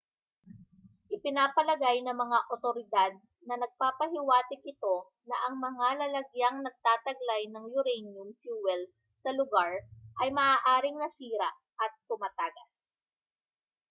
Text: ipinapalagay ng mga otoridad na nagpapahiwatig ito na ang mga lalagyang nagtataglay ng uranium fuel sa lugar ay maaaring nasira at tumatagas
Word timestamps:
ipinapalagay 1.15 1.97
ng 2.03 2.17
mga 2.23 2.39
otoridad 2.53 3.11
na 3.47 3.53
nagpapahiwatig 3.57 4.61
ito 4.73 4.95
na 5.29 5.37
ang 5.45 5.55
mga 5.67 5.87
lalagyang 6.01 6.57
nagtataglay 6.65 7.43
ng 7.53 7.65
uranium 7.79 8.29
fuel 8.41 8.81
sa 9.23 9.29
lugar 9.39 9.71
ay 10.25 10.29
maaaring 10.39 10.97
nasira 10.99 11.49
at 11.83 11.91
tumatagas 12.09 12.73